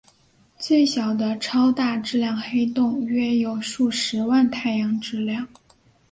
[0.57, 5.47] 最小的超大质量黑洞约有数十万太阳质量。